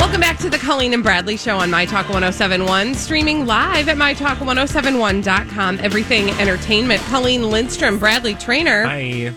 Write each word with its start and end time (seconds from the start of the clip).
Welcome 0.00 0.20
back 0.20 0.38
to 0.38 0.50
the 0.50 0.58
Colleen 0.58 0.94
and 0.94 1.02
Bradley 1.02 1.36
Show 1.36 1.56
on 1.58 1.70
My 1.70 1.86
Talk 1.86 2.08
1071, 2.08 2.94
streaming 2.94 3.46
live 3.46 3.88
at 3.88 3.96
MyTalk1071.com. 3.96 5.78
Everything 5.80 6.30
Entertainment. 6.30 7.00
Colleen 7.02 7.50
Lindstrom, 7.50 7.98
Bradley 7.98 8.34
Traynor. 8.34 8.84
Hi. 8.84 9.32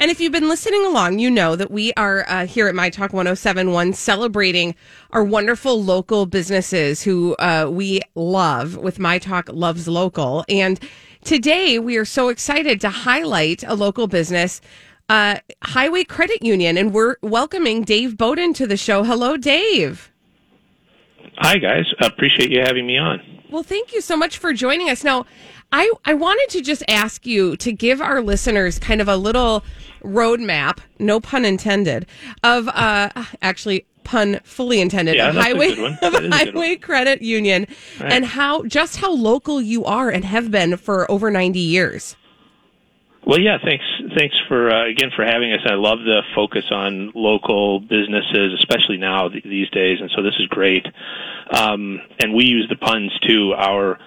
And 0.00 0.10
if 0.10 0.20
you've 0.20 0.32
been 0.32 0.48
listening 0.48 0.84
along, 0.84 1.18
you 1.18 1.30
know 1.30 1.56
that 1.56 1.70
we 1.70 1.92
are 1.94 2.28
uh, 2.28 2.46
here 2.46 2.68
at 2.68 2.74
My 2.74 2.90
Talk 2.90 3.12
1071 3.12 3.92
celebrating 3.92 4.74
our 5.12 5.22
wonderful 5.22 5.82
local 5.82 6.26
businesses 6.26 7.02
who 7.02 7.34
uh, 7.36 7.68
we 7.70 8.00
love 8.14 8.76
with 8.76 8.98
My 8.98 9.18
Talk 9.18 9.48
Loves 9.50 9.86
Local. 9.88 10.44
And 10.48 10.80
today 11.22 11.78
we 11.78 11.96
are 11.96 12.04
so 12.04 12.28
excited 12.28 12.80
to 12.80 12.90
highlight 12.90 13.62
a 13.64 13.74
local 13.74 14.06
business 14.06 14.60
uh, 15.08 15.36
Hiway 15.62 16.04
Credit 16.04 16.42
Union, 16.42 16.76
and 16.78 16.92
we're 16.92 17.16
welcoming 17.22 17.82
Dave 17.82 18.16
Bowden 18.16 18.52
to 18.54 18.66
the 18.66 18.76
show. 18.76 19.02
Hello, 19.04 19.36
Dave. 19.36 20.10
Hi, 21.38 21.56
guys. 21.58 21.84
Appreciate 22.00 22.50
you 22.50 22.60
having 22.60 22.86
me 22.86 22.96
on. 22.96 23.20
Well, 23.50 23.62
thank 23.62 23.92
you 23.92 24.00
so 24.00 24.16
much 24.16 24.38
for 24.38 24.52
joining 24.52 24.88
us. 24.88 25.04
Now, 25.04 25.26
I, 25.72 25.92
I 26.04 26.14
wanted 26.14 26.48
to 26.56 26.62
just 26.62 26.82
ask 26.88 27.26
you 27.26 27.56
to 27.56 27.72
give 27.72 28.00
our 28.00 28.20
listeners 28.20 28.78
kind 28.78 29.00
of 29.00 29.08
a 29.08 29.16
little 29.16 29.64
roadmap, 30.02 30.78
no 30.98 31.20
pun 31.20 31.44
intended, 31.44 32.06
of 32.42 32.68
uh, 32.68 33.10
actually 33.42 33.86
pun 34.04 34.40
fully 34.44 34.80
intended, 34.80 35.16
Yeah, 35.16 35.30
of 35.30 35.36
Hiway, 35.36 35.72
of 36.02 36.12
That 36.12 36.24
is 36.24 36.40
a 36.40 36.44
good 36.44 36.54
Hiway. 36.54 36.76
Credit 36.76 37.22
Union, 37.22 37.66
Right. 38.00 38.12
and 38.12 38.24
how 38.24 38.64
just 38.64 38.96
how 38.96 39.12
local 39.12 39.60
you 39.60 39.84
are 39.84 40.10
and 40.10 40.24
have 40.24 40.50
been 40.50 40.76
for 40.76 41.10
over 41.10 41.30
ninety 41.30 41.60
years. 41.60 42.16
Well, 43.26 43.40
yeah, 43.40 43.56
thanks. 43.64 43.84
Thanks 44.14 44.36
for 44.48 44.70
uh, 44.70 44.88
again 44.88 45.10
for 45.14 45.24
having 45.24 45.52
us. 45.52 45.60
I 45.66 45.74
love 45.74 45.98
the 46.00 46.22
focus 46.34 46.64
on 46.70 47.12
local 47.14 47.80
businesses, 47.80 48.54
especially 48.54 48.96
now 48.96 49.28
th- 49.28 49.44
these 49.44 49.68
days, 49.70 50.00
and 50.00 50.10
so 50.14 50.22
this 50.22 50.34
is 50.38 50.46
great. 50.46 50.86
Um, 51.50 52.00
and 52.20 52.32
we 52.32 52.44
use 52.44 52.68
the 52.68 52.76
puns 52.76 53.12
too. 53.20 53.52
Our 53.56 53.98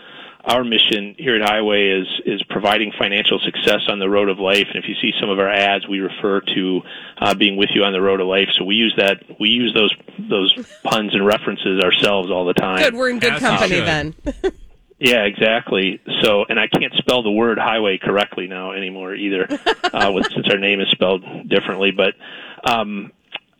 our 0.46 0.64
mission 0.64 1.16
here 1.18 1.36
at 1.36 1.48
Hiway 1.48 1.90
is 1.90 2.08
is 2.26 2.44
providing 2.44 2.94
financial 2.98 3.40
success 3.40 3.82
on 3.90 4.00
the 4.00 4.10
road 4.10 4.30
of 4.30 4.40
life. 4.40 4.68
And 4.74 4.82
if 4.82 4.88
you 4.88 4.96
see 5.02 5.12
some 5.20 5.30
of 5.30 5.40
our 5.40 5.50
ads, 5.50 5.88
we 5.88 6.00
refer 6.00 6.40
to 6.40 6.82
uh, 7.18 7.36
being 7.36 7.58
with 7.58 7.70
you 7.74 7.84
on 7.84 7.92
the 7.92 8.02
road 8.02 8.22
of 8.22 8.28
life. 8.28 8.48
So 8.58 8.64
we 8.64 8.76
use 8.76 8.94
that. 8.98 9.24
We 9.40 9.50
use 9.50 9.74
those 9.74 9.94
those 10.18 10.54
puns 10.84 11.14
and 11.14 11.26
references 11.26 11.84
ourselves 11.84 12.32
all 12.32 12.46
the 12.46 12.54
time. 12.54 12.78
Good, 12.78 12.94
we're 12.94 13.10
in 13.10 13.20
good 13.20 13.34
As 13.34 13.42
company 13.42 13.80
then. 13.82 14.16
Yeah, 15.00 15.26
exactly. 15.26 16.02
So, 16.24 16.46
and 16.50 16.60
I 16.60 16.68
can't 16.68 16.94
spell 16.96 17.22
the 17.22 17.32
word 17.32 17.60
highway 17.60 18.00
correctly 18.00 18.48
now 18.48 18.72
anymore 18.72 19.14
either, 19.14 19.48
uh, 19.94 20.12
with, 20.12 20.28
since 20.34 20.48
our 20.50 20.58
name 20.58 20.82
is 20.82 20.90
spelled 20.90 21.24
differently. 21.48 21.92
But 21.92 22.16
um, 22.64 23.12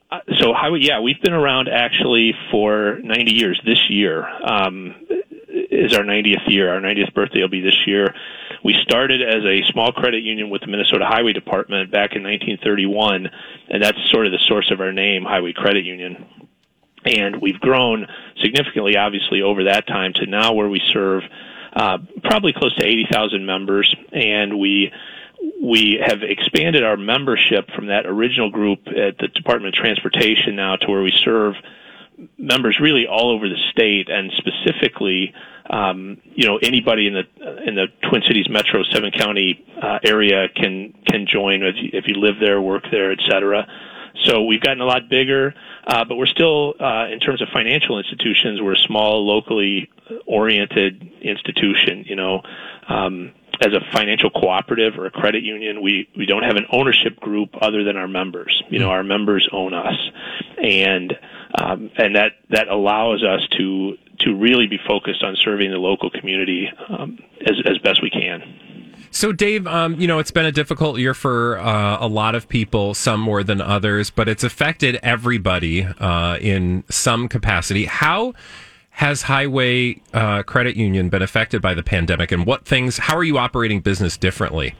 uh, 0.10 0.20
so 0.40 0.54
highway, 0.54 0.80
yeah, 0.82 1.00
we've 1.00 1.22
been 1.22 1.34
around 1.34 1.70
actually 1.70 2.34
for 2.50 3.00
90 3.04 3.34
years. 3.34 3.62
This 3.64 3.90
year 3.90 4.28
um, 4.28 4.96
is 5.48 5.94
our 5.94 6.04
90th 6.04 6.48
year. 6.48 6.74
Our 6.74 6.82
90th 6.82 7.14
birthday 7.14 7.42
will 7.42 7.50
be 7.50 7.62
this 7.62 7.86
year. 7.86 8.16
We 8.64 8.74
started 8.82 9.22
as 9.22 9.44
a 9.46 9.64
small 9.72 9.92
credit 9.92 10.24
union 10.24 10.50
with 10.50 10.62
the 10.62 10.68
Minnesota 10.68 11.06
Highway 11.06 11.34
Department 11.34 11.92
back 11.92 12.16
in 12.16 12.24
1931, 12.24 13.30
and 13.70 13.84
that's 13.84 13.98
sort 14.10 14.26
of 14.26 14.32
the 14.32 14.40
source 14.48 14.72
of 14.72 14.82
our 14.82 14.92
name, 14.92 15.24
Hiway 15.24 15.54
Credit 15.54 15.86
Union 15.86 16.26
and 17.06 17.42
we've 17.42 17.60
grown 17.60 18.08
significantly, 18.42 18.98
obviously, 18.98 19.42
over 19.42 19.66
that 19.66 19.88
time 19.88 20.14
to 20.14 20.26
now 20.26 20.54
where 20.54 20.70
we 20.70 20.82
serve 20.92 21.24
uh, 21.74 22.00
probably 22.24 22.54
close 22.54 22.76
to 22.76 22.86
80,000 22.86 23.46
members, 23.46 23.96
and 24.12 24.58
we 24.60 24.92
we 25.62 26.00
have 26.04 26.24
expanded 26.24 26.84
our 26.84 26.98
membership 26.98 27.70
from 27.76 27.88
that 27.88 28.08
original 28.08 28.50
group 28.50 28.88
at 28.88 29.18
the 29.20 29.28
Department 29.28 29.76
of 29.76 29.80
Transportation 29.80 30.56
now 30.56 30.76
to 30.76 30.90
where 30.90 31.04
we 31.04 31.12
serve 31.24 31.54
members 32.38 32.80
really 32.80 33.06
all 33.06 33.32
over 33.32 33.48
the 33.48 33.58
state, 33.72 34.10
and 34.10 34.32
specifically, 34.38 35.34
um, 35.70 36.18
you 36.34 36.48
know, 36.48 36.58
anybody 36.58 37.08
in 37.08 37.14
the 37.14 37.68
in 37.68 37.76
the 37.76 37.88
Twin 38.10 38.24
Cities 38.28 38.50
metro 38.50 38.84
seven 38.92 39.12
county 39.12 39.64
uh, 39.82 40.00
area 40.04 40.48
can 40.50 40.94
can 41.06 41.28
join 41.28 41.64
if 41.64 41.76
you, 41.76 41.90
if 41.94 42.08
you 42.08 42.16
live 42.16 42.36
there, 42.40 42.60
work 42.62 42.84
there, 42.92 43.12
et 43.12 43.20
cetera. 43.30 43.68
So 44.26 44.44
we've 44.44 44.62
gotten 44.62 44.82
a 44.82 44.86
lot 44.86 45.10
bigger, 45.10 45.54
uh, 45.86 46.06
but 46.06 46.16
we're 46.16 46.26
still, 46.26 46.74
uh, 46.80 47.08
in 47.12 47.20
terms 47.20 47.42
of 47.42 47.50
financial 47.54 47.98
institutions, 47.98 48.62
we're 48.62 48.74
a 48.74 48.78
small, 48.78 49.26
locally 49.26 49.90
oriented 50.26 51.10
institution. 51.22 52.04
You 52.08 52.16
know, 52.16 52.42
um, 52.88 53.32
as 53.62 53.74
a 53.74 53.82
financial 53.92 54.30
cooperative 54.30 54.98
or 54.98 55.06
a 55.06 55.12
credit 55.12 55.44
union, 55.44 55.82
we 55.82 56.08
we 56.16 56.26
don't 56.26 56.44
have 56.44 56.56
an 56.56 56.66
ownership 56.72 57.20
group 57.20 57.50
other 57.62 57.84
than 57.84 57.98
our 57.98 58.08
members. 58.08 58.64
You 58.70 58.80
know, 58.80 58.90
our 58.90 59.04
members 59.04 59.48
own 59.52 59.74
us, 59.74 59.96
and 60.62 61.18
um, 61.60 61.92
and 61.98 62.16
that 62.16 62.34
that 62.50 62.68
allows 62.68 63.24
us 63.24 63.48
to 63.58 63.98
to 64.20 64.36
really 64.36 64.68
be 64.68 64.80
focused 64.88 65.24
on 65.24 65.36
serving 65.44 65.72
the 65.72 65.78
local 65.78 66.10
community 66.10 66.70
um, 66.90 67.20
as 67.42 67.56
as 67.66 67.78
best 67.80 68.02
we 68.02 68.10
can. 68.10 68.42
So, 69.18 69.32
Dave, 69.32 69.66
um, 69.66 70.00
you 70.00 70.06
know, 70.06 70.20
it's 70.20 70.30
been 70.30 70.46
a 70.46 70.52
difficult 70.52 71.00
year 71.00 71.16
for 71.16 71.58
uh, 71.58 71.98
a 72.00 72.08
lot 72.08 72.36
of 72.36 72.48
people, 72.48 72.94
some 72.94 73.20
more 73.20 73.44
than 73.44 73.60
others, 73.60 74.12
but 74.12 74.30
it's 74.30 74.44
affected 74.44 75.00
everybody 75.02 75.86
uh, 75.86 76.38
in 76.38 76.84
some 76.88 77.28
capacity. 77.28 77.86
How 77.86 78.36
has 78.92 79.24
Hiway 79.24 80.04
uh, 80.14 80.44
Credit 80.44 80.76
Union 80.76 81.10
been 81.10 81.24
affected 81.24 81.64
by 81.64 81.74
the 81.74 81.82
pandemic, 81.82 82.32
and 82.32 82.46
what 82.46 82.66
things, 82.66 83.00
how 83.00 83.18
are 83.18 83.24
you 83.24 83.40
operating 83.40 83.82
business 83.82 84.18
differently? 84.18 84.76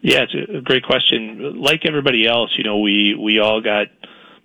Yeah, 0.00 0.22
it's 0.22 0.32
a- 0.34 0.62
great 0.62 0.84
question. 0.84 1.60
Like 1.60 1.84
everybody 1.84 2.26
else, 2.26 2.54
you 2.56 2.64
know, 2.64 2.78
we 2.78 3.14
we 3.14 3.40
all 3.40 3.60
got 3.60 3.88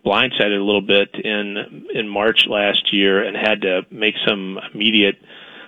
blindsided 0.05 0.59
a 0.59 0.61
little 0.61 0.81
bit 0.81 1.15
in 1.15 1.87
in 1.93 2.09
March 2.09 2.47
last 2.47 2.91
year 2.91 3.23
and 3.23 3.37
had 3.37 3.61
to 3.61 3.85
make 3.91 4.15
some 4.27 4.59
immediate 4.73 5.15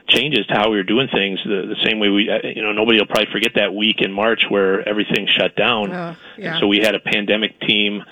changes 0.08 0.46
to 0.48 0.54
how 0.54 0.70
we 0.70 0.78
were 0.78 0.84
doing 0.84 1.08
things. 1.08 1.40
The, 1.44 1.66
the 1.68 1.82
same 1.84 2.00
way 2.00 2.10
we, 2.10 2.30
uh, 2.30 2.40
you 2.44 2.62
know, 2.62 2.72
nobody 2.72 3.00
will 3.00 3.08
probably 3.08 3.32
forget 3.32 3.54
that 3.56 3.74
week 3.74 4.02
in 4.02 4.12
March 4.12 4.46
where 4.50 4.88
everything 4.88 5.28
shut 5.28 5.56
down. 5.56 5.92
Oh, 5.92 6.16
yeah. 6.38 6.52
And 6.52 6.60
so 6.60 6.68
we 6.68 6.80
had 6.80 6.96
a 6.96 7.00
pandemic 7.00 7.60
team 7.62 8.04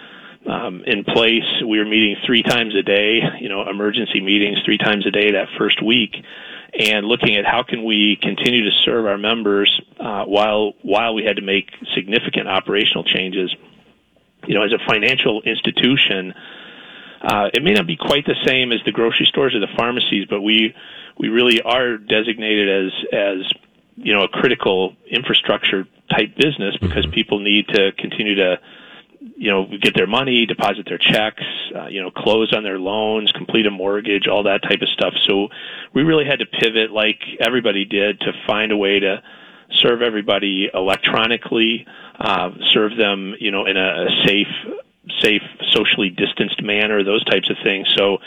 um, 0.46 0.84
in 0.86 1.04
place. 1.04 1.46
We 1.66 1.78
were 1.80 1.86
meeting 1.86 2.18
three 2.26 2.44
times 2.44 2.76
a 2.76 2.82
day, 2.82 3.22
you 3.40 3.50
know, 3.50 3.68
emergency 3.70 4.22
meetings 4.22 4.60
three 4.66 4.78
times 4.78 5.06
a 5.06 5.12
day 5.12 5.32
that 5.32 5.48
first 5.58 5.82
week, 5.82 6.16
and 6.78 7.06
looking 7.06 7.36
at 7.36 7.46
how 7.46 7.64
can 7.64 7.84
we 7.84 8.18
continue 8.22 8.70
to 8.70 8.76
serve 8.84 9.06
our 9.06 9.18
members 9.18 9.82
uh, 10.00 10.26
while 10.26 10.74
while 10.82 11.14
we 11.14 11.24
had 11.24 11.38
to 11.38 11.42
make 11.42 11.70
significant 11.94 12.48
operational 12.48 13.04
changes. 13.04 13.56
You 14.48 14.56
know, 14.56 14.64
as 14.64 14.74
a 14.74 14.80
financial 14.86 15.42
institution, 15.44 16.34
uh, 17.22 17.50
it 17.54 17.64
may 17.64 17.72
not 17.72 17.88
be 17.88 17.96
quite 17.96 18.26
the 18.26 18.36
same 18.46 18.74
as 18.74 18.80
the 18.84 18.92
grocery 18.92 19.26
stores 19.26 19.56
or 19.56 19.60
the 19.60 19.74
pharmacies, 19.78 20.26
but 20.30 20.42
we 20.42 20.76
we 21.18 21.30
really 21.30 21.62
are 21.62 21.98
designated 21.98 22.88
as 22.88 22.92
as 23.12 23.52
you 23.96 24.14
know 24.14 24.24
a 24.24 24.28
critical 24.28 24.96
infrastructure 25.10 25.88
type 26.10 26.36
business 26.36 26.76
because 26.78 27.06
people 27.08 27.40
need 27.40 27.68
to 27.68 27.92
continue 27.94 28.36
to 28.36 28.60
you 29.38 29.50
know 29.50 29.68
get 29.82 29.96
their 29.96 30.08
money, 30.08 30.46
deposit 30.46 30.86
their 30.88 30.98
checks, 30.98 31.44
uh, 31.76 31.88
you 31.88 32.02
know 32.02 32.12
close 32.12 32.54
on 32.54 32.64
their 32.64 32.80
loans, 32.80 33.32
complete 33.32 33.66
a 33.66 33.72
mortgage, 33.72 34.28
all 34.28 34.44
that 34.44 34.64
type 34.64 34.82
of 34.82 34.90
stuff. 34.90 35.14
So 35.28 35.50
we 35.94 36.04
really 36.04 36.26
had 36.26 36.40
to 36.40 36.46
pivot 36.46 36.92
like 36.92 37.22
everybody 37.40 37.86
did 37.86 38.20
to 38.22 38.34
find 38.48 38.72
a 38.72 38.78
way 38.78 39.00
to 39.00 39.22
serve 39.72 40.02
everybody 40.02 40.70
electronically, 40.74 41.86
uh, 42.20 42.52
serve 42.74 42.98
them 42.98 43.36
you 43.40 43.52
know 43.52 43.66
in 43.66 43.78
a, 43.78 44.06
a 44.08 44.26
safe 44.26 44.48
safe, 45.22 45.42
socially 45.72 46.10
distanced 46.10 46.62
manner, 46.62 47.04
those 47.04 47.24
types 47.26 47.50
of 47.50 47.58
things. 47.64 47.88
So 47.96 48.20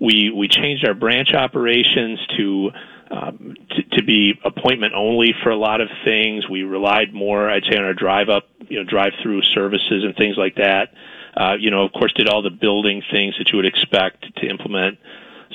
we 0.00 0.30
we 0.30 0.48
changed 0.48 0.86
our 0.86 0.94
branch 0.94 1.34
operations 1.34 2.18
to 2.36 2.70
um, 3.10 3.54
to, 3.70 3.82
to 3.96 4.02
be 4.04 4.38
appointment 4.44 4.92
only 4.94 5.34
for 5.42 5.50
a 5.50 5.56
lot 5.56 5.80
of 5.80 5.88
things. 6.04 6.48
We 6.48 6.62
relied 6.62 7.14
more, 7.14 7.48
I'd 7.48 7.64
say, 7.64 7.76
on 7.76 7.84
our 7.84 7.94
drive 7.94 8.28
up, 8.28 8.44
you 8.68 8.78
know, 8.78 8.84
drive 8.84 9.12
through 9.22 9.42
services 9.42 10.04
and 10.04 10.14
things 10.14 10.36
like 10.36 10.56
that. 10.56 10.92
Uh, 11.34 11.54
you 11.58 11.70
know, 11.70 11.84
of 11.84 11.92
course, 11.92 12.12
did 12.12 12.28
all 12.28 12.42
the 12.42 12.50
building 12.50 13.02
things 13.10 13.34
that 13.38 13.50
you 13.50 13.56
would 13.56 13.66
expect 13.66 14.36
to 14.36 14.46
implement 14.46 14.98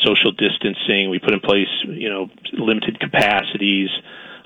social 0.01 0.31
distancing. 0.31 1.09
We 1.09 1.19
put 1.19 1.33
in 1.33 1.39
place, 1.39 1.67
you 1.85 2.09
know, 2.09 2.29
limited 2.53 2.99
capacities. 2.99 3.89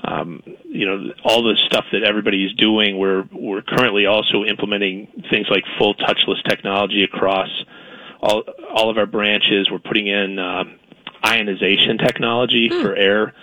Um, 0.04 0.44
you 0.66 0.86
know, 0.86 1.12
all 1.24 1.44
the 1.44 1.56
stuff 1.66 1.86
that 1.92 2.04
everybody 2.04 2.46
is 2.46 2.54
doing. 2.54 2.98
We're 2.98 3.24
we're 3.32 3.62
currently 3.62 4.06
also 4.06 4.44
implementing 4.44 5.08
things 5.30 5.48
like 5.50 5.64
full 5.78 5.96
touchless 5.96 6.44
technology 6.48 7.04
across 7.04 7.50
all 8.22 8.44
all 8.74 8.90
of 8.90 8.98
our 8.98 9.06
branches. 9.06 9.70
We're 9.72 9.80
putting 9.80 10.08
in 10.08 10.40
uh, 10.40 10.64
ionization 11.26 11.98
technology 11.98 12.70
hmm. 12.72 12.82
for 12.82 12.96
air, 12.96 13.34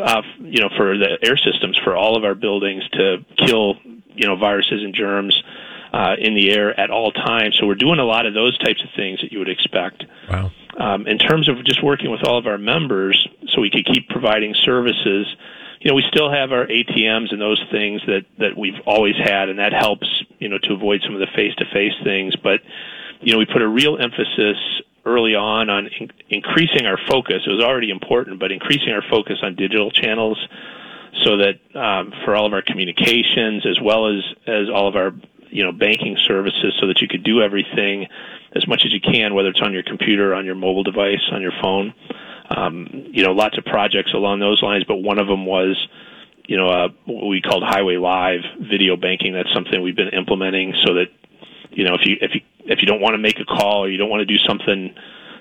uh, 0.00 0.22
you 0.40 0.60
know, 0.60 0.70
for 0.76 0.96
the 0.98 1.18
air 1.22 1.36
systems 1.36 1.78
for 1.82 1.96
all 1.96 2.16
of 2.16 2.24
our 2.24 2.34
buildings 2.34 2.88
to 2.92 3.24
kill, 3.36 3.76
you 4.14 4.26
know, 4.26 4.36
viruses 4.36 4.82
and 4.82 4.94
germs 4.94 5.42
uh, 5.92 6.16
in 6.18 6.34
the 6.34 6.50
air 6.50 6.78
at 6.78 6.90
all 6.90 7.12
times. 7.12 7.56
So 7.58 7.66
we're 7.66 7.76
doing 7.76 8.00
a 8.00 8.04
lot 8.04 8.26
of 8.26 8.34
those 8.34 8.58
types 8.58 8.82
of 8.82 8.90
things 8.96 9.20
that 9.20 9.30
you 9.30 9.38
would 9.38 9.48
expect. 9.48 10.04
Wow. 10.28 10.50
Um, 10.76 11.06
in 11.06 11.18
terms 11.18 11.48
of 11.48 11.64
just 11.64 11.84
working 11.84 12.10
with 12.10 12.24
all 12.24 12.36
of 12.36 12.48
our 12.48 12.58
members, 12.58 13.28
so 13.48 13.60
we 13.60 13.70
could 13.70 13.86
keep 13.86 14.08
providing 14.08 14.54
services. 14.54 15.36
You 15.80 15.90
know, 15.90 15.94
we 15.94 16.02
still 16.08 16.32
have 16.32 16.50
our 16.50 16.66
ATMs 16.66 17.30
and 17.30 17.40
those 17.40 17.62
things 17.70 18.02
that 18.06 18.24
that 18.38 18.58
we've 18.58 18.80
always 18.84 19.14
had, 19.16 19.48
and 19.48 19.60
that 19.60 19.72
helps. 19.72 20.08
You 20.40 20.48
know, 20.48 20.58
to 20.64 20.74
avoid 20.74 21.02
some 21.04 21.14
of 21.14 21.20
the 21.20 21.28
face-to-face 21.28 21.94
things, 22.02 22.34
but 22.34 22.60
you 23.24 23.32
know, 23.32 23.38
we 23.38 23.46
put 23.46 23.62
a 23.62 23.68
real 23.68 23.96
emphasis 23.98 24.56
early 25.06 25.34
on 25.34 25.70
on 25.70 25.88
in- 25.98 26.10
increasing 26.28 26.86
our 26.86 26.98
focus. 27.08 27.42
It 27.46 27.50
was 27.50 27.62
already 27.62 27.90
important, 27.90 28.38
but 28.38 28.52
increasing 28.52 28.90
our 28.90 29.02
focus 29.10 29.38
on 29.42 29.56
digital 29.56 29.90
channels 29.90 30.38
so 31.22 31.38
that 31.38 31.60
um, 31.74 32.12
for 32.24 32.34
all 32.34 32.46
of 32.46 32.52
our 32.52 32.62
communications 32.62 33.66
as 33.66 33.80
well 33.80 34.08
as 34.08 34.22
as 34.46 34.68
all 34.72 34.88
of 34.88 34.96
our 34.96 35.12
you 35.48 35.64
know 35.64 35.72
banking 35.72 36.16
services, 36.26 36.74
so 36.80 36.86
that 36.88 37.00
you 37.00 37.08
could 37.08 37.22
do 37.22 37.40
everything 37.40 38.06
as 38.54 38.66
much 38.68 38.82
as 38.84 38.92
you 38.92 39.00
can, 39.00 39.34
whether 39.34 39.48
it's 39.48 39.62
on 39.62 39.72
your 39.72 39.82
computer, 39.82 40.34
on 40.34 40.44
your 40.44 40.54
mobile 40.54 40.82
device, 40.82 41.22
on 41.32 41.42
your 41.42 41.52
phone. 41.60 41.94
Um, 42.54 43.08
you 43.10 43.24
know, 43.24 43.32
lots 43.32 43.56
of 43.56 43.64
projects 43.64 44.12
along 44.12 44.40
those 44.40 44.62
lines, 44.62 44.84
but 44.84 44.96
one 44.96 45.18
of 45.18 45.26
them 45.26 45.46
was 45.46 45.88
you 46.46 46.56
know, 46.58 46.68
uh, 46.68 46.88
what 47.06 47.26
we 47.26 47.40
called 47.40 47.62
Hiway 47.66 47.96
Live 47.96 48.40
video 48.60 48.96
banking. 48.96 49.32
That's 49.32 49.52
something 49.54 49.80
we've 49.80 49.96
been 49.96 50.10
implementing 50.10 50.74
so 50.84 50.94
that, 50.94 51.06
you 51.70 51.84
know, 51.84 51.94
if 51.94 52.06
you 52.06 52.16
if 52.20 52.34
you 52.34 52.40
if 52.66 52.80
you 52.80 52.86
don't 52.86 53.00
want 53.00 53.14
to 53.14 53.18
make 53.18 53.38
a 53.38 53.44
call 53.44 53.84
or 53.84 53.88
you 53.88 53.98
don't 53.98 54.10
want 54.10 54.20
to 54.20 54.26
do 54.26 54.38
something 54.38 54.94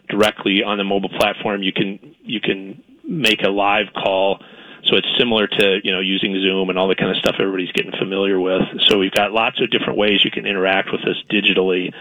directly 0.09 0.63
on 0.63 0.77
the 0.77 0.83
mobile 0.83 1.09
platform, 1.09 1.63
you 1.63 1.73
can 1.73 2.15
you 2.23 2.39
can 2.41 2.83
make 3.03 3.41
a 3.43 3.49
live 3.49 3.87
call. 3.93 4.39
So 4.85 4.97
it's 4.97 5.07
similar 5.17 5.47
to 5.47 5.79
you 5.83 5.91
know 5.91 6.01
using 6.01 6.33
Zoom 6.41 6.69
and 6.69 6.77
all 6.77 6.87
the 6.87 6.95
kind 6.95 7.09
of 7.09 7.17
stuff 7.17 7.35
everybody's 7.39 7.71
getting 7.71 7.93
familiar 7.97 8.39
with. 8.39 8.61
So 8.87 8.97
we've 8.97 9.11
got 9.11 9.31
lots 9.31 9.61
of 9.61 9.71
different 9.71 9.97
ways 9.97 10.23
you 10.23 10.31
can 10.31 10.45
interact 10.45 10.89
with 10.91 11.01
us 11.01 11.15
digitally, 11.31 11.93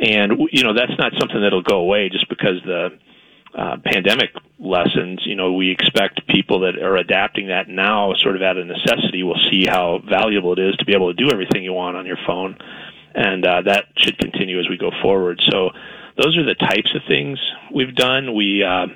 and 0.00 0.48
you 0.50 0.64
know 0.64 0.74
that's 0.74 0.98
not 0.98 1.12
something 1.18 1.40
that'll 1.40 1.62
go 1.62 1.78
away 1.78 2.08
just 2.08 2.28
because 2.28 2.60
the 2.64 2.98
uh, 3.54 3.76
pandemic 3.84 4.30
lessons. 4.58 5.22
You 5.24 5.36
know 5.36 5.52
we 5.52 5.70
expect 5.70 6.26
people 6.26 6.60
that 6.60 6.82
are 6.82 6.96
adapting 6.96 7.48
that 7.48 7.68
now, 7.68 8.12
sort 8.14 8.34
of 8.34 8.42
out 8.42 8.56
of 8.56 8.66
necessity, 8.66 9.22
will 9.22 9.40
see 9.48 9.66
how 9.66 10.02
valuable 10.08 10.52
it 10.52 10.58
is 10.58 10.74
to 10.78 10.84
be 10.84 10.94
able 10.94 11.14
to 11.14 11.24
do 11.24 11.30
everything 11.30 11.62
you 11.62 11.72
want 11.72 11.96
on 11.96 12.06
your 12.06 12.18
phone 12.26 12.58
and 13.16 13.44
uh, 13.46 13.62
that 13.62 13.86
should 13.96 14.18
continue 14.18 14.60
as 14.60 14.68
we 14.68 14.76
go 14.76 14.90
forward. 15.02 15.40
So 15.50 15.70
those 16.16 16.36
are 16.36 16.44
the 16.44 16.54
types 16.54 16.94
of 16.94 17.02
things 17.08 17.38
we've 17.72 17.94
done. 17.94 18.34
We 18.34 18.62
uh, 18.62 18.86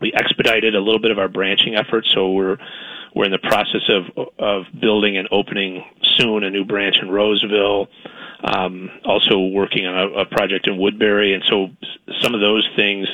we 0.00 0.12
expedited 0.12 0.74
a 0.74 0.80
little 0.80 1.00
bit 1.00 1.10
of 1.10 1.18
our 1.18 1.28
branching 1.28 1.74
efforts, 1.74 2.10
so 2.14 2.30
we're 2.30 2.58
we're 3.14 3.24
in 3.24 3.32
the 3.32 3.38
process 3.38 3.88
of 3.88 4.28
of 4.38 4.66
building 4.80 5.16
and 5.16 5.28
opening 5.32 5.84
soon 6.16 6.44
a 6.44 6.50
new 6.50 6.64
branch 6.64 6.98
in 7.02 7.10
Roseville. 7.10 7.88
Um, 8.42 8.90
also 9.06 9.38
working 9.38 9.86
on 9.86 9.96
a, 9.96 10.08
a 10.20 10.26
project 10.26 10.66
in 10.66 10.76
Woodbury, 10.76 11.32
and 11.32 11.42
so 11.48 11.68
some 12.20 12.34
of 12.34 12.40
those 12.42 12.68
things 12.76 13.08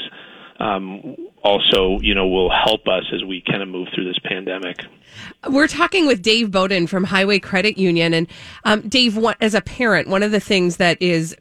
um, 0.58 1.17
also, 1.43 1.99
you 2.01 2.15
know, 2.15 2.27
will 2.27 2.51
help 2.51 2.87
us 2.87 3.05
as 3.13 3.25
we 3.25 3.43
kind 3.47 3.63
of 3.63 3.69
move 3.69 3.89
through 3.95 4.05
this 4.05 4.19
pandemic. 4.25 4.77
We're 5.49 5.69
talking 5.69 6.07
with 6.07 6.23
Dave 6.23 6.51
Bowden 6.51 6.87
from 6.87 7.05
Hiway 7.05 7.39
Credit 7.39 7.79
Union, 7.79 8.13
and 8.13 8.27
um, 8.65 8.83
Dave, 8.89 9.19
as 9.41 9.55
a 9.55 9.61
parent, 9.61 10.09
one 10.09 10.23
of 10.23 10.33
the 10.33 10.41
things 10.41 10.77
that 10.77 11.01
is 11.01 11.35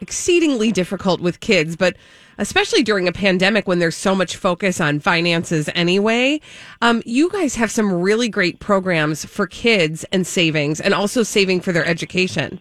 exceedingly 0.00 0.72
difficult 0.72 1.20
with 1.20 1.40
kids, 1.40 1.76
but 1.76 1.96
especially 2.38 2.82
during 2.82 3.06
a 3.06 3.12
pandemic 3.12 3.68
when 3.68 3.78
there's 3.78 3.96
so 3.96 4.14
much 4.14 4.36
focus 4.36 4.80
on 4.80 4.98
finances 4.98 5.68
anyway, 5.74 6.40
um, 6.82 7.02
you 7.04 7.30
guys 7.30 7.54
have 7.54 7.70
some 7.70 7.92
really 7.92 8.28
great 8.28 8.58
programs 8.60 9.24
for 9.24 9.46
kids 9.46 10.04
and 10.10 10.26
savings, 10.26 10.80
and 10.80 10.94
also 10.94 11.22
saving 11.22 11.60
for 11.60 11.72
their 11.72 11.84
education. 11.84 12.60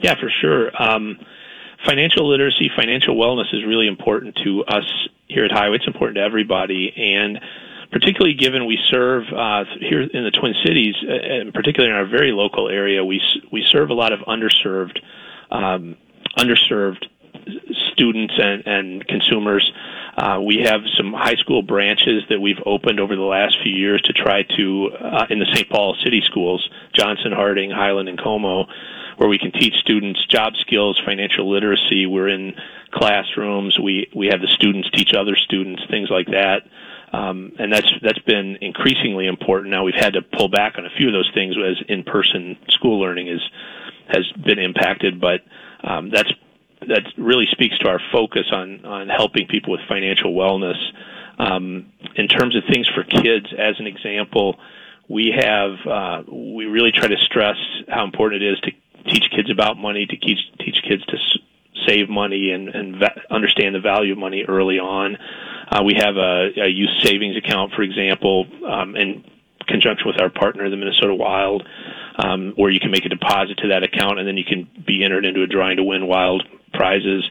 Yeah, 0.00 0.14
for 0.20 0.30
sure. 0.40 0.70
Um, 0.80 1.18
financial 1.86 2.28
literacy, 2.28 2.70
financial 2.76 3.16
wellness 3.16 3.52
is 3.54 3.64
really 3.64 3.86
important 3.86 4.36
to 4.44 4.64
us 4.64 4.84
here 5.28 5.44
at 5.44 5.52
Hiway. 5.52 5.76
It's 5.76 5.86
important 5.86 6.16
to 6.16 6.22
everybody, 6.22 6.92
and 6.96 7.40
particularly 7.90 8.34
given 8.34 8.66
we 8.66 8.78
serve 8.90 9.24
uh, 9.32 9.64
here 9.80 10.02
in 10.02 10.24
the 10.24 10.30
Twin 10.30 10.54
Cities, 10.64 10.94
uh, 11.02 11.12
and 11.12 11.54
particularly 11.54 11.90
in 11.90 11.96
our 11.96 12.06
very 12.06 12.32
local 12.32 12.68
area, 12.68 13.04
we 13.04 13.20
we 13.52 13.64
serve 13.68 13.90
a 13.90 13.94
lot 13.94 14.12
of 14.12 14.20
underserved 14.20 15.00
um, 15.50 15.96
underserved 16.36 17.04
students 17.92 18.34
and, 18.38 18.66
and 18.66 19.06
consumers. 19.06 19.72
Uh, 20.16 20.40
we 20.40 20.58
have 20.64 20.80
some 20.96 21.12
high 21.12 21.34
school 21.36 21.62
branches 21.62 22.22
that 22.28 22.40
we've 22.40 22.60
opened 22.64 23.00
over 23.00 23.16
the 23.16 23.22
last 23.22 23.58
few 23.62 23.72
years 23.72 24.00
to 24.02 24.12
try 24.12 24.42
to, 24.42 24.90
uh, 24.98 25.26
in 25.28 25.38
the 25.38 25.46
St. 25.52 25.68
Paul 25.68 25.94
city 26.02 26.22
schools, 26.24 26.68
Johnson, 26.94 27.32
Harding, 27.32 27.70
Highland, 27.70 28.08
and 28.08 28.18
Como, 28.18 28.66
where 29.16 29.28
we 29.28 29.38
can 29.38 29.52
teach 29.52 29.74
students 29.76 30.24
job 30.26 30.54
skills, 30.56 31.00
financial 31.04 31.50
literacy. 31.50 32.06
We're 32.06 32.28
in 32.28 32.54
classrooms. 32.90 33.78
We 33.78 34.10
we 34.14 34.28
have 34.28 34.40
the 34.40 34.48
students 34.48 34.90
teach 34.90 35.14
other 35.14 35.36
students 35.36 35.82
things 35.90 36.10
like 36.10 36.26
that. 36.28 36.62
Um, 37.12 37.52
and 37.58 37.72
that's 37.72 37.90
that's 38.02 38.18
been 38.20 38.58
increasingly 38.60 39.26
important. 39.26 39.70
Now 39.70 39.84
we've 39.84 39.94
had 39.94 40.14
to 40.14 40.22
pull 40.22 40.48
back 40.48 40.76
on 40.76 40.84
a 40.84 40.90
few 40.90 41.06
of 41.06 41.12
those 41.12 41.30
things 41.32 41.56
as 41.56 41.82
in-person 41.88 42.58
school 42.70 43.00
learning 43.00 43.28
is 43.28 43.40
has 44.08 44.30
been 44.32 44.58
impacted, 44.58 45.20
but 45.20 45.42
um, 45.82 46.10
that's 46.10 46.32
that 46.88 47.04
really 47.16 47.46
speaks 47.50 47.78
to 47.78 47.88
our 47.88 48.00
focus 48.12 48.46
on 48.52 48.84
on 48.84 49.08
helping 49.08 49.46
people 49.46 49.72
with 49.72 49.80
financial 49.88 50.34
wellness. 50.34 50.78
Um, 51.38 51.92
in 52.14 52.28
terms 52.28 52.56
of 52.56 52.64
things 52.70 52.88
for 52.88 53.04
kids, 53.04 53.46
as 53.56 53.78
an 53.78 53.86
example, 53.86 54.58
we 55.08 55.34
have 55.36 55.86
uh, 55.86 56.22
we 56.30 56.66
really 56.66 56.92
try 56.92 57.08
to 57.08 57.16
stress 57.18 57.56
how 57.88 58.04
important 58.04 58.42
it 58.42 58.52
is 58.52 58.60
to 58.60 58.72
teach 59.06 59.30
kids 59.34 59.50
about 59.50 59.76
money, 59.76 60.06
to 60.06 60.16
teach 60.16 60.38
teach 60.58 60.82
kids 60.82 61.04
to 61.06 61.16
save 61.86 62.08
money 62.08 62.50
and, 62.50 62.68
and 62.68 62.96
va- 62.96 63.20
understand 63.30 63.74
the 63.74 63.80
value 63.80 64.12
of 64.12 64.18
money 64.18 64.44
early 64.46 64.78
on. 64.78 65.16
Uh, 65.70 65.82
we 65.84 65.94
have 65.94 66.16
a, 66.16 66.50
a 66.56 66.68
youth 66.68 66.90
savings 67.02 67.36
account, 67.36 67.72
for 67.72 67.82
example, 67.82 68.46
um, 68.66 68.96
in 68.96 69.24
conjunction 69.66 70.06
with 70.06 70.20
our 70.20 70.30
partner, 70.30 70.68
the 70.70 70.76
Minnesota 70.76 71.14
Wild, 71.14 71.66
um, 72.18 72.52
where 72.56 72.70
you 72.70 72.80
can 72.80 72.90
make 72.90 73.04
a 73.04 73.08
deposit 73.08 73.58
to 73.58 73.68
that 73.68 73.82
account 73.82 74.18
and 74.18 74.26
then 74.26 74.36
you 74.36 74.44
can 74.44 74.68
be 74.86 75.04
entered 75.04 75.24
into 75.24 75.42
a 75.42 75.46
drawing 75.46 75.76
to 75.76 75.84
win 75.84 76.06
wild 76.06 76.44
prizes. 76.72 77.28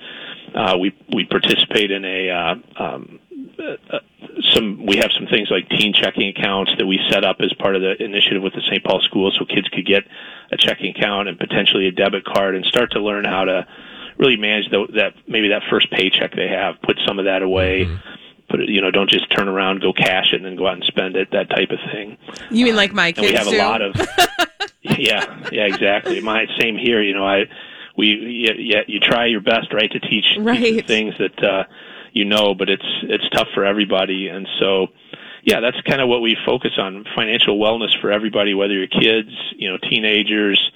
Uh, 0.54 0.78
we 0.80 0.96
we 1.14 1.26
participate 1.26 1.92
in 1.92 2.06
a 2.06 2.30
uh, 2.30 2.56
um, 2.78 3.20
uh, 3.60 4.00
some 4.54 4.86
we 4.86 4.98
have 4.98 5.12
some 5.18 5.28
things 5.28 5.50
like 5.50 5.68
teen 5.70 5.94
checking 5.94 6.30
accounts 6.30 6.72
that 6.78 6.86
we 6.86 7.00
set 7.10 7.24
up 7.24 7.38
as 7.40 7.52
part 7.54 7.76
of 7.76 7.82
the 7.82 8.02
initiative 8.02 8.42
with 8.42 8.54
the 8.54 8.62
St. 8.62 8.84
Paul 8.84 9.02
schools, 9.02 9.36
so 9.38 9.46
kids 9.46 9.68
could 9.70 9.86
get 9.86 10.04
a 10.56 10.58
checking 10.58 10.96
account 10.96 11.28
and 11.28 11.38
potentially 11.38 11.88
a 11.88 11.92
debit 11.92 12.26
card 12.26 12.56
and 12.56 12.66
start 12.66 12.92
to 12.92 13.00
learn 13.00 13.26
how 13.26 13.46
to 13.46 13.68
really 14.18 14.38
manage 14.38 14.70
the, 14.72 14.88
that 14.96 15.14
maybe 15.28 15.50
that 15.50 15.64
first 15.70 15.92
paycheck 15.92 16.36
they 16.36 16.48
have, 16.48 16.82
put 16.82 16.98
some 17.06 17.20
of 17.20 17.26
that 17.26 17.42
away. 17.42 17.86
Mm-hmm. 17.86 17.96
Put 18.48 18.60
it, 18.60 18.70
you 18.70 18.80
know, 18.80 18.92
don't 18.92 19.10
just 19.10 19.30
turn 19.36 19.48
around, 19.48 19.82
go 19.82 19.92
cash 19.92 20.32
it, 20.32 20.36
and 20.36 20.46
then 20.46 20.56
go 20.56 20.68
out 20.68 20.76
and 20.76 20.84
spend 20.84 21.16
it. 21.16 21.32
That 21.32 21.50
type 21.50 21.72
of 21.72 21.80
thing. 21.92 22.16
You 22.52 22.66
mean 22.66 22.76
like 22.76 22.94
my 22.94 23.12
kids? 23.12 23.28
And 23.28 23.32
we 23.32 23.38
have 23.38 23.48
do? 23.48 23.58
a 23.58 23.66
lot 23.66 23.82
of. 23.82 23.96
yeah, 25.00 25.50
yeah, 25.52 25.66
exactly. 25.66 26.22
My 26.22 26.46
same 26.60 26.78
here. 26.78 27.02
You 27.02 27.16
know, 27.16 27.26
I 27.26 27.46
we 27.98 28.46
yeah, 28.58 28.82
you 28.88 29.00
try 29.00 29.26
your 29.26 29.42
best, 29.42 29.74
right, 29.74 29.92
to 29.92 30.00
teach 30.00 30.26
right. 30.38 30.86
things 30.86 31.16
that 31.18 31.44
uh, 31.44 31.64
you 32.12 32.26
know, 32.26 32.54
but 32.54 32.70
it's 32.70 32.86
it's 33.04 33.28
tough 33.30 33.48
for 33.56 33.66
everybody, 33.66 34.28
and 34.28 34.48
so 34.60 34.88
yeah, 35.46 35.60
that's 35.60 35.80
kind 35.82 36.02
of 36.02 36.10
what 36.10 36.22
we 36.22 36.36
focus 36.46 36.72
on: 36.78 37.06
financial 37.16 37.58
wellness 37.58 38.00
for 38.02 38.12
everybody, 38.12 38.54
whether 38.54 38.74
you're 38.74 38.88
kids, 38.88 39.30
you 39.56 39.70
know, 39.70 39.78
teenagers, 39.78 40.72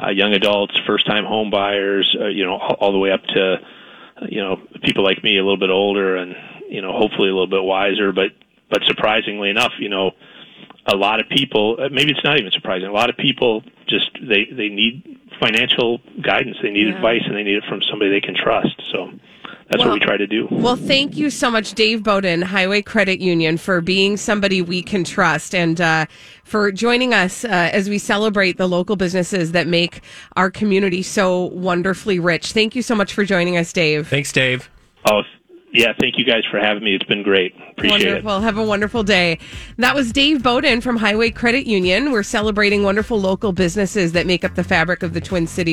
uh, 0.00 0.10
young 0.10 0.34
adults, 0.34 0.78
first-time 0.86 1.24
home 1.24 1.50
buyers, 1.50 2.14
uh, 2.20 2.28
you 2.28 2.44
know, 2.44 2.56
all, 2.56 2.76
all 2.80 2.92
the 2.92 2.98
way 2.98 3.10
up 3.10 3.24
to 3.24 3.56
you 4.28 4.40
know 4.42 4.60
people 4.82 5.02
like 5.02 5.24
me, 5.24 5.38
a 5.38 5.42
little 5.42 5.56
bit 5.58 5.70
older, 5.70 6.16
and 6.16 6.36
you 6.68 6.82
know, 6.82 6.92
hopefully 6.92 7.28
a 7.28 7.32
little 7.32 7.46
bit 7.48 7.62
wiser. 7.64 8.12
But 8.12 8.32
but 8.70 8.84
surprisingly 8.84 9.48
enough, 9.50 9.72
you 9.80 9.88
know, 9.88 10.12
a 10.86 10.94
lot 10.94 11.20
of 11.20 11.28
people, 11.28 11.78
uh, 11.80 11.88
maybe 11.90 12.10
it's 12.12 12.22
not 12.22 12.38
even 12.38 12.52
surprising. 12.52 12.88
A 12.88 12.92
lot 12.92 13.08
of 13.10 13.16
people 13.16 13.62
just 13.88 14.10
they 14.20 14.44
they 14.44 14.68
need 14.68 15.18
financial 15.40 15.98
guidance. 16.20 16.58
They 16.62 16.70
need 16.70 16.88
Yeah. 16.88 16.96
advice, 16.96 17.22
and 17.24 17.34
they 17.34 17.42
need 17.42 17.56
it 17.56 17.64
from 17.70 17.80
somebody 17.90 18.10
they 18.10 18.20
can 18.20 18.34
trust. 18.36 18.76
So 18.92 19.10
that's 19.70 19.78
Well- 19.78 19.90
what 19.90 20.00
we 20.00 20.04
try 20.06 20.16
to 20.16 20.26
do. 20.26 20.48
Well, 20.50 20.74
thank 20.76 21.16
you 21.16 21.30
so 21.30 21.48
much, 21.50 21.74
Dave 21.74 22.02
Bowden, 22.02 22.42
Hiway 22.42 22.82
Credit 22.82 23.20
Union, 23.20 23.56
for 23.56 23.80
being 23.80 24.16
somebody 24.16 24.60
we 24.60 24.82
can 24.82 25.04
trust 25.04 25.54
and 25.54 25.80
uh, 25.80 26.06
for 26.44 26.72
joining 26.72 27.14
us 27.14 27.44
uh, 27.44 27.48
as 27.48 27.88
we 27.88 27.98
celebrate 27.98 28.56
the 28.58 28.68
local 28.68 28.96
businesses 28.96 29.52
that 29.52 29.68
make 29.68 30.00
our 30.36 30.50
community 30.50 31.02
so 31.02 31.44
wonderfully 31.44 32.18
rich. 32.18 32.52
Thank 32.52 32.74
you 32.74 32.82
so 32.82 32.96
much 32.96 33.14
for 33.14 33.24
joining 33.24 33.56
us, 33.56 33.72
Dave. 33.72 34.08
Thanks, 34.08 34.32
Dave. 34.32 34.68
Oh, 35.08 35.22
yeah. 35.72 35.92
Thank 36.00 36.18
you 36.18 36.24
guys 36.24 36.42
for 36.50 36.58
having 36.58 36.82
me. 36.82 36.96
It's 36.96 37.04
been 37.04 37.22
great. 37.22 37.54
Appreciate 37.70 38.02
it. 38.02 38.24
wonderful. 38.24 38.40
Have 38.40 38.58
a 38.58 38.64
wonderful 38.64 39.04
day. 39.04 39.38
That 39.78 39.94
was 39.94 40.10
Dave 40.10 40.42
Bowden 40.42 40.80
from 40.80 40.96
Hiway 40.96 41.30
Credit 41.30 41.64
Union. 41.64 42.10
We're 42.10 42.24
celebrating 42.24 42.82
wonderful 42.82 43.20
local 43.20 43.52
businesses 43.52 44.10
that 44.12 44.26
make 44.26 44.44
up 44.44 44.56
the 44.56 44.64
fabric 44.64 45.04
of 45.04 45.14
the 45.14 45.20
Twin 45.20 45.46
Cities. 45.46 45.68